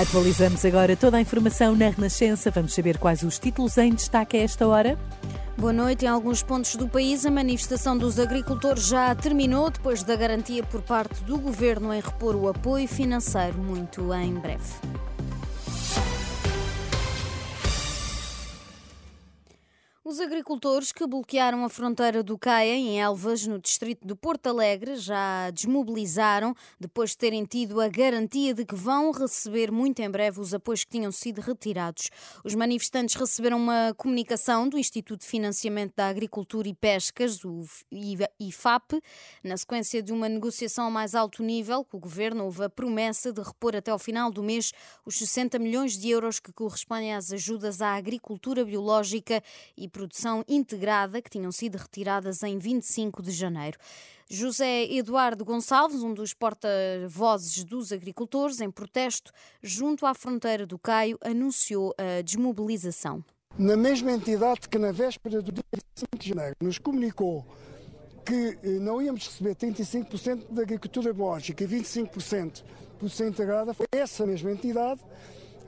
Atualizamos 0.00 0.64
agora 0.64 0.96
toda 0.96 1.18
a 1.18 1.20
informação 1.20 1.76
na 1.76 1.90
Renascença. 1.90 2.50
Vamos 2.50 2.72
saber 2.72 2.96
quais 2.96 3.22
os 3.22 3.38
títulos 3.38 3.76
em 3.76 3.92
destaque 3.92 4.34
a 4.38 4.40
esta 4.40 4.66
hora. 4.66 4.98
Boa 5.58 5.74
noite. 5.74 6.06
Em 6.06 6.08
alguns 6.08 6.42
pontos 6.42 6.74
do 6.74 6.88
país, 6.88 7.26
a 7.26 7.30
manifestação 7.30 7.98
dos 7.98 8.18
agricultores 8.18 8.86
já 8.86 9.14
terminou 9.14 9.68
depois 9.68 10.02
da 10.02 10.16
garantia 10.16 10.62
por 10.62 10.80
parte 10.80 11.22
do 11.24 11.36
governo 11.36 11.92
em 11.92 12.00
repor 12.00 12.34
o 12.34 12.48
apoio 12.48 12.88
financeiro 12.88 13.58
muito 13.58 14.14
em 14.14 14.32
breve. 14.32 14.89
Os 20.10 20.18
agricultores 20.18 20.90
que 20.90 21.06
bloquearam 21.06 21.64
a 21.64 21.68
fronteira 21.68 22.20
do 22.20 22.36
Caia, 22.36 22.74
em 22.74 23.00
Elvas, 23.00 23.46
no 23.46 23.60
distrito 23.60 24.04
de 24.04 24.12
Porto 24.12 24.48
Alegre, 24.48 24.96
já 24.96 25.50
desmobilizaram 25.50 26.52
depois 26.80 27.10
de 27.10 27.18
terem 27.18 27.44
tido 27.44 27.80
a 27.80 27.86
garantia 27.86 28.52
de 28.52 28.64
que 28.64 28.74
vão 28.74 29.12
receber 29.12 29.70
muito 29.70 30.02
em 30.02 30.10
breve 30.10 30.40
os 30.40 30.52
apoios 30.52 30.82
que 30.82 30.90
tinham 30.90 31.12
sido 31.12 31.40
retirados. 31.40 32.10
Os 32.42 32.56
manifestantes 32.56 33.14
receberam 33.14 33.56
uma 33.56 33.94
comunicação 33.96 34.68
do 34.68 34.76
Instituto 34.76 35.20
de 35.20 35.28
Financiamento 35.28 35.94
da 35.94 36.08
Agricultura 36.08 36.66
e 36.66 36.74
Pescas, 36.74 37.44
o 37.44 37.62
IFAP, 38.40 39.00
na 39.44 39.56
sequência 39.56 40.02
de 40.02 40.12
uma 40.12 40.28
negociação 40.28 40.88
a 40.88 40.90
mais 40.90 41.14
alto 41.14 41.40
nível 41.40 41.84
com 41.84 41.98
o 41.98 42.00
governo, 42.00 42.46
houve 42.46 42.64
a 42.64 42.68
promessa 42.68 43.32
de 43.32 43.42
repor 43.42 43.76
até 43.76 43.92
ao 43.92 43.98
final 43.98 44.32
do 44.32 44.42
mês 44.42 44.72
os 45.06 45.16
60 45.16 45.56
milhões 45.60 45.96
de 45.96 46.10
euros 46.10 46.40
que 46.40 46.52
correspondem 46.52 47.14
às 47.14 47.32
ajudas 47.32 47.80
à 47.80 47.94
agricultura 47.94 48.64
biológica 48.64 49.40
e 49.76 49.88
produção 50.00 50.42
integrada 50.48 51.20
que 51.20 51.28
tinham 51.28 51.52
sido 51.52 51.76
retiradas 51.76 52.42
em 52.42 52.56
25 52.56 53.22
de 53.22 53.30
janeiro. 53.30 53.78
José 54.30 54.84
Eduardo 54.84 55.44
Gonçalves, 55.44 56.02
um 56.02 56.14
dos 56.14 56.32
porta-vozes 56.32 57.64
dos 57.64 57.92
agricultores, 57.92 58.62
em 58.62 58.70
protesto 58.70 59.30
junto 59.62 60.06
à 60.06 60.14
fronteira 60.14 60.66
do 60.66 60.78
Caio, 60.78 61.18
anunciou 61.22 61.94
a 61.98 62.22
desmobilização. 62.22 63.22
Na 63.58 63.76
mesma 63.76 64.12
entidade 64.12 64.70
que 64.70 64.78
na 64.78 64.90
véspera 64.90 65.42
do 65.42 65.52
dia 65.52 65.64
25 65.74 66.18
de 66.18 66.28
janeiro 66.30 66.56
nos 66.62 66.78
comunicou 66.78 67.44
que 68.24 68.58
eh, 68.62 68.78
não 68.80 69.02
íamos 69.02 69.26
receber 69.26 69.54
35% 69.54 70.50
da 70.50 70.62
agricultura 70.62 71.12
biológica 71.12 71.62
e 71.62 71.68
25% 71.68 72.64
por 72.98 73.10
ser 73.10 73.28
integrada, 73.28 73.74
foi 73.74 73.86
essa 73.92 74.24
mesma 74.24 74.50
entidade 74.50 75.02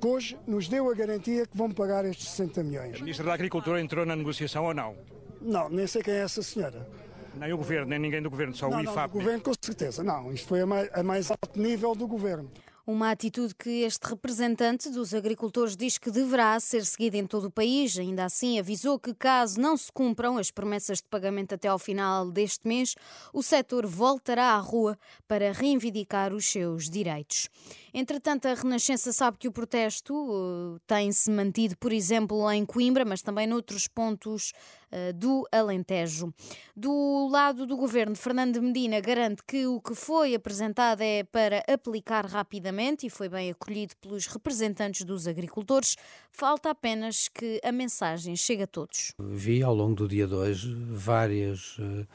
que 0.00 0.06
hoje 0.06 0.38
nos 0.46 0.66
deu 0.66 0.90
a 0.90 0.94
garantia 0.94 1.46
que 1.46 1.56
vão 1.56 1.70
pagar 1.70 2.04
estes 2.06 2.30
60 2.30 2.64
milhões. 2.64 2.96
A 2.96 3.00
Ministra 3.00 3.26
da 3.26 3.34
Agricultura 3.34 3.80
entrou 3.80 4.06
na 4.06 4.16
negociação 4.16 4.64
ou 4.64 4.72
não? 4.72 4.96
Não, 5.42 5.68
nem 5.68 5.86
sei 5.86 6.02
quem 6.02 6.14
é 6.14 6.22
essa 6.22 6.42
senhora. 6.42 6.88
Nem 7.34 7.52
o 7.52 7.56
Governo, 7.56 7.86
nem 7.86 7.98
ninguém 7.98 8.22
do 8.22 8.30
Governo, 8.30 8.54
só 8.54 8.68
não, 8.68 8.78
o 8.78 8.82
IFAP. 8.82 8.96
Não, 8.96 9.04
o 9.04 9.08
Governo 9.08 9.42
com 9.42 9.52
certeza, 9.60 10.02
não. 10.02 10.32
Isto 10.32 10.48
foi 10.48 10.60
a 10.62 10.66
mais, 10.66 10.90
a 10.92 11.02
mais 11.02 11.30
alto 11.30 11.60
nível 11.60 11.94
do 11.94 12.06
Governo. 12.06 12.50
Uma 12.86 13.12
atitude 13.12 13.54
que 13.54 13.82
este 13.82 14.04
representante 14.08 14.90
dos 14.90 15.14
agricultores 15.14 15.76
diz 15.76 15.96
que 15.96 16.10
deverá 16.10 16.58
ser 16.58 16.84
seguida 16.84 17.16
em 17.16 17.24
todo 17.24 17.44
o 17.44 17.50
país. 17.50 17.96
Ainda 17.96 18.24
assim, 18.24 18.58
avisou 18.58 18.98
que, 18.98 19.14
caso 19.14 19.60
não 19.60 19.76
se 19.76 19.92
cumpram 19.92 20.38
as 20.38 20.50
promessas 20.50 20.98
de 20.98 21.04
pagamento 21.04 21.54
até 21.54 21.68
ao 21.68 21.78
final 21.78 22.28
deste 22.28 22.66
mês, 22.66 22.96
o 23.32 23.44
setor 23.44 23.86
voltará 23.86 24.54
à 24.54 24.58
rua 24.58 24.98
para 25.28 25.52
reivindicar 25.52 26.32
os 26.34 26.46
seus 26.46 26.90
direitos. 26.90 27.48
Entretanto, 27.92 28.46
a 28.46 28.54
Renascença 28.54 29.12
sabe 29.12 29.38
que 29.38 29.48
o 29.48 29.52
protesto 29.52 30.14
uh, 30.14 30.80
tem-se 30.86 31.30
mantido, 31.30 31.76
por 31.76 31.92
exemplo, 31.92 32.50
em 32.50 32.64
Coimbra, 32.64 33.04
mas 33.04 33.22
também 33.22 33.46
noutros 33.46 33.88
pontos 33.88 34.52
uh, 34.92 35.12
do 35.12 35.46
Alentejo. 35.50 36.32
Do 36.76 37.28
lado 37.28 37.66
do 37.66 37.76
governo, 37.76 38.14
Fernando 38.14 38.62
Medina 38.62 39.00
garante 39.00 39.42
que 39.46 39.66
o 39.66 39.80
que 39.80 39.94
foi 39.94 40.34
apresentado 40.34 41.02
é 41.02 41.24
para 41.24 41.62
aplicar 41.68 42.26
rapidamente 42.26 43.06
e 43.06 43.10
foi 43.10 43.28
bem 43.28 43.50
acolhido 43.50 43.94
pelos 44.00 44.26
representantes 44.26 45.04
dos 45.04 45.26
agricultores. 45.26 45.96
Falta 46.30 46.70
apenas 46.70 47.28
que 47.28 47.60
a 47.64 47.72
mensagem 47.72 48.36
chegue 48.36 48.62
a 48.62 48.66
todos. 48.66 49.12
Vi 49.18 49.62
ao 49.62 49.74
longo 49.74 49.94
do 49.94 50.08
dia 50.08 50.26
de 50.26 50.34
hoje 50.34 50.74
vários 50.90 51.78
uh, 51.78 52.06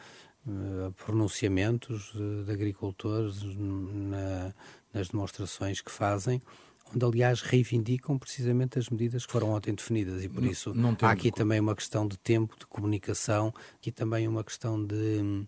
pronunciamentos 1.05 2.13
de 2.13 2.51
agricultores 2.51 3.43
na 3.43 4.53
nas 4.95 5.09
demonstrações 5.09 5.81
que 5.81 5.91
fazem, 5.91 6.41
onde 6.93 7.05
aliás 7.05 7.41
reivindicam 7.41 8.17
precisamente 8.17 8.79
as 8.79 8.89
medidas 8.89 9.25
que 9.25 9.31
foram 9.31 9.51
ontem 9.51 9.75
definidas. 9.75 10.23
E 10.23 10.29
por 10.29 10.41
não, 10.41 10.49
isso 10.49 10.73
não 10.73 10.97
há 11.01 11.11
aqui 11.11 11.31
também 11.31 11.59
uma 11.59 11.75
questão 11.75 12.07
de 12.07 12.17
tempo, 12.17 12.57
de 12.57 12.65
comunicação, 12.65 13.53
aqui 13.75 13.91
também 13.91 14.27
uma 14.27 14.43
questão 14.43 14.83
de, 14.83 15.45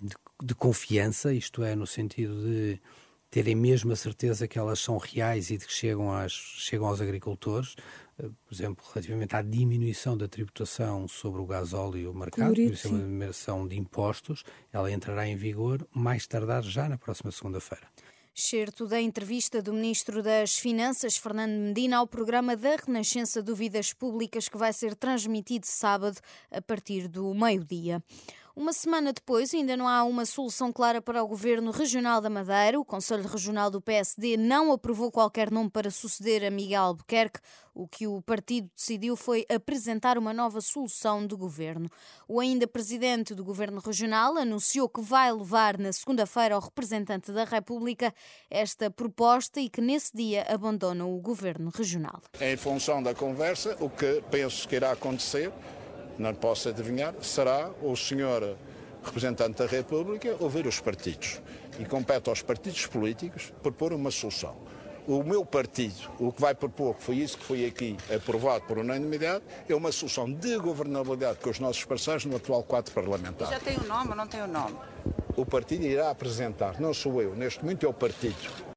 de, 0.00 0.14
de 0.42 0.54
confiança, 0.54 1.34
isto 1.34 1.64
é, 1.64 1.74
no 1.74 1.86
sentido 1.86 2.42
de 2.42 2.80
terem 3.30 3.54
mesmo 3.54 3.92
a 3.92 3.96
certeza 3.96 4.48
que 4.48 4.58
elas 4.58 4.80
são 4.80 4.98
reais 4.98 5.50
e 5.50 5.56
de 5.56 5.64
que 5.64 5.72
chegam, 5.72 6.12
às, 6.12 6.32
chegam 6.32 6.88
aos 6.88 7.00
agricultores, 7.00 7.76
eh, 8.18 8.28
por 8.44 8.52
exemplo, 8.52 8.84
relativamente 8.92 9.36
à 9.36 9.42
diminuição 9.42 10.16
da 10.16 10.26
tributação 10.26 11.06
sobre 11.06 11.40
o 11.40 11.46
gasóleo 11.46 11.96
e 11.96 12.06
o 12.08 12.12
mercado, 12.12 12.54
por 12.54 12.58
isso 12.58 12.88
é 12.88 12.90
uma 12.90 12.98
diminuição 12.98 13.68
de 13.68 13.78
impostos, 13.78 14.42
ela 14.72 14.90
entrará 14.90 15.28
em 15.28 15.36
vigor 15.36 15.86
mais 15.94 16.26
tardar 16.26 16.64
já 16.64 16.88
na 16.88 16.98
próxima 16.98 17.30
segunda-feira. 17.30 17.86
Certo 18.32 18.86
da 18.86 19.00
entrevista 19.00 19.60
do 19.60 19.72
Ministro 19.72 20.22
das 20.22 20.56
Finanças, 20.56 21.16
Fernando 21.16 21.52
Medina, 21.52 21.98
ao 21.98 22.06
programa 22.06 22.56
da 22.56 22.76
Renascença 22.76 23.42
Dúvidas 23.42 23.92
Públicas, 23.92 24.48
que 24.48 24.56
vai 24.56 24.72
ser 24.72 24.94
transmitido 24.94 25.66
sábado 25.66 26.18
a 26.48 26.62
partir 26.62 27.08
do 27.08 27.34
meio-dia. 27.34 28.00
Uma 28.60 28.74
semana 28.74 29.10
depois, 29.10 29.54
ainda 29.54 29.74
não 29.74 29.88
há 29.88 30.04
uma 30.04 30.26
solução 30.26 30.70
clara 30.70 31.00
para 31.00 31.24
o 31.24 31.26
Governo 31.26 31.70
Regional 31.70 32.20
da 32.20 32.28
Madeira. 32.28 32.78
O 32.78 32.84
Conselho 32.84 33.26
Regional 33.26 33.70
do 33.70 33.80
PSD 33.80 34.36
não 34.36 34.70
aprovou 34.70 35.10
qualquer 35.10 35.50
nome 35.50 35.70
para 35.70 35.90
suceder 35.90 36.44
a 36.44 36.50
Miguel 36.50 36.82
Albuquerque. 36.82 37.40
O 37.74 37.88
que 37.88 38.06
o 38.06 38.20
partido 38.20 38.68
decidiu 38.76 39.16
foi 39.16 39.46
apresentar 39.48 40.18
uma 40.18 40.34
nova 40.34 40.60
solução 40.60 41.26
de 41.26 41.34
governo. 41.34 41.88
O 42.28 42.38
ainda 42.38 42.66
presidente 42.66 43.34
do 43.34 43.42
Governo 43.42 43.80
Regional 43.80 44.36
anunciou 44.36 44.90
que 44.90 45.00
vai 45.00 45.32
levar 45.32 45.78
na 45.78 45.90
segunda-feira 45.90 46.54
ao 46.54 46.60
representante 46.60 47.32
da 47.32 47.44
República 47.44 48.12
esta 48.50 48.90
proposta 48.90 49.58
e 49.58 49.70
que 49.70 49.80
nesse 49.80 50.14
dia 50.14 50.44
abandona 50.46 51.06
o 51.06 51.18
Governo 51.18 51.70
Regional. 51.74 52.20
Em 52.38 52.58
função 52.58 53.02
da 53.02 53.14
conversa, 53.14 53.74
o 53.80 53.88
que 53.88 54.22
penso 54.30 54.68
que 54.68 54.76
irá 54.76 54.92
acontecer 54.92 55.50
não 56.20 56.34
posso 56.34 56.68
adivinhar, 56.68 57.14
será 57.22 57.70
o 57.82 57.96
senhor 57.96 58.56
representante 59.02 59.58
da 59.58 59.66
República 59.66 60.36
ouvir 60.38 60.66
os 60.66 60.78
partidos. 60.78 61.40
E 61.78 61.84
compete 61.84 62.28
aos 62.28 62.42
partidos 62.42 62.86
políticos 62.86 63.52
propor 63.62 63.92
uma 63.92 64.10
solução. 64.10 64.54
O 65.08 65.24
meu 65.24 65.44
partido, 65.44 66.10
o 66.18 66.30
que 66.30 66.40
vai 66.40 66.54
propor, 66.54 66.94
que 66.94 67.02
foi 67.02 67.16
isso 67.16 67.38
que 67.38 67.44
foi 67.44 67.64
aqui 67.64 67.96
aprovado 68.14 68.64
por 68.66 68.78
unanimidade, 68.78 69.42
é 69.68 69.74
uma 69.74 69.90
solução 69.90 70.30
de 70.30 70.58
governabilidade 70.58 71.38
com 71.38 71.50
os 71.50 71.58
nossos 71.58 71.84
parceiros 71.84 72.26
no 72.26 72.36
atual 72.36 72.62
quadro 72.62 72.92
parlamentar. 72.92 73.48
Já 73.48 73.58
tem 73.58 73.78
o 73.78 73.84
um 73.84 73.86
nome 73.86 74.10
ou 74.10 74.16
não 74.16 74.26
tem 74.26 74.42
o 74.42 74.44
um 74.44 74.48
nome? 74.48 74.76
O 75.36 75.46
partido 75.46 75.84
irá 75.84 76.10
apresentar, 76.10 76.78
não 76.78 76.92
sou 76.92 77.22
eu, 77.22 77.34
neste 77.34 77.62
momento 77.62 77.86
é 77.86 77.88
o 77.88 77.94
partido 77.94 78.69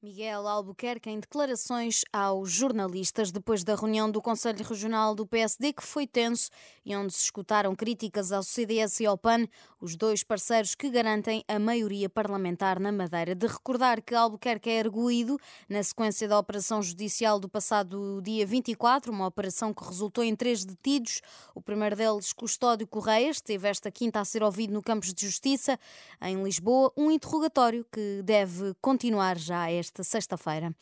Miguel 0.00 0.46
Albuquerque 0.46 1.10
em 1.10 1.18
declarações 1.18 2.02
aos 2.12 2.52
jornalistas 2.52 3.32
depois 3.32 3.64
da 3.64 3.74
reunião 3.74 4.08
do 4.08 4.22
Conselho 4.22 4.64
Regional 4.64 5.12
do 5.12 5.26
PSD 5.26 5.72
que 5.72 5.82
foi 5.82 6.06
tenso 6.06 6.50
e 6.86 6.94
onde 6.94 7.12
se 7.12 7.24
escutaram 7.24 7.74
críticas 7.74 8.30
ao 8.30 8.44
CDS 8.44 9.00
e 9.00 9.06
ao 9.06 9.18
PAN, 9.18 9.48
os 9.80 9.96
dois 9.96 10.22
parceiros 10.22 10.76
que 10.76 10.88
garantem 10.88 11.44
a 11.48 11.58
maioria 11.58 12.08
parlamentar 12.08 12.78
na 12.78 12.92
Madeira. 12.92 13.34
De 13.34 13.48
recordar 13.48 14.00
que 14.00 14.14
Albuquerque 14.14 14.70
é 14.70 14.78
erguido 14.78 15.36
na 15.68 15.82
sequência 15.82 16.28
da 16.28 16.38
operação 16.38 16.80
judicial 16.80 17.40
do 17.40 17.48
passado 17.48 18.22
dia 18.22 18.46
24, 18.46 19.10
uma 19.10 19.26
operação 19.26 19.74
que 19.74 19.84
resultou 19.84 20.22
em 20.22 20.36
três 20.36 20.64
detidos. 20.64 21.20
O 21.56 21.60
primeiro 21.60 21.96
deles, 21.96 22.32
Custódio 22.32 22.86
Correia, 22.86 23.30
esteve 23.30 23.66
esta 23.66 23.90
quinta 23.90 24.20
a 24.20 24.24
ser 24.24 24.44
ouvido 24.44 24.72
no 24.72 24.80
Campos 24.80 25.12
de 25.12 25.26
Justiça, 25.26 25.76
em 26.22 26.40
Lisboa, 26.40 26.92
um 26.96 27.10
interrogatório 27.10 27.84
que 27.92 28.22
deve 28.22 28.74
continuar 28.80 29.36
já 29.36 29.68
esta 29.68 29.87
esta 29.88 30.04
sexta-feira. 30.04 30.74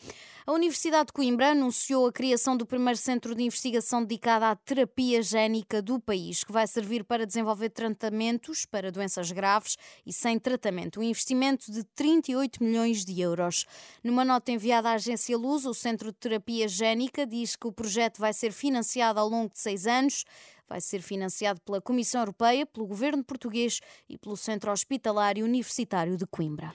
A 0.47 0.53
Universidade 0.53 1.07
de 1.07 1.13
Coimbra 1.13 1.51
anunciou 1.51 2.07
a 2.07 2.13
criação 2.13 2.57
do 2.57 2.67
primeiro 2.67 2.99
centro 2.99 3.35
de 3.35 3.43
investigação 3.43 4.05
dedicado 4.05 4.45
à 4.45 4.57
terapia 4.57 5.23
génica 5.23 5.81
do 5.81 5.99
país, 5.99 6.45
que 6.45 6.53
vai 6.53 6.67
servir 6.67 7.05
para 7.05 7.27
desenvolver 7.27 7.71
tratamentos 7.71 8.67
para 8.67 8.93
doenças 8.93 9.31
graves 9.33 9.77
e 10.05 10.13
sem 10.13 10.39
tratamento. 10.39 11.01
Um 11.01 11.05
investimento 11.05 11.71
de 11.71 11.85
38 11.85 12.63
milhões 12.63 13.05
de 13.05 13.21
euros. 13.21 13.65
Numa 14.03 14.25
nota 14.25 14.51
enviada 14.53 14.91
à 14.91 14.95
agência 14.95 15.37
Luz, 15.37 15.65
o 15.65 15.75
Centro 15.75 16.13
de 16.13 16.19
Terapia 16.19 16.69
Génica 16.69 17.27
diz 17.27 17.57
que 17.57 17.67
o 17.67 17.73
projeto 17.73 18.19
vai 18.19 18.33
ser 18.33 18.53
financiado 18.53 19.21
ao 19.21 19.29
longo 19.29 19.53
de 19.53 19.59
seis 19.59 19.87
anos 19.87 20.25
vai 20.69 20.81
ser 20.81 21.01
financiado 21.01 21.61
pela 21.61 21.81
Comissão 21.81 22.21
Europeia, 22.23 22.67
pelo 22.67 22.89
governo 22.89 23.23
português 23.23 23.81
e 24.09 24.19
pelo 24.19 24.37
Centro 24.37 24.73
Hospitalar 24.73 25.37
Universitário 25.37 26.17
de 26.17 26.27
Coimbra. 26.27 26.75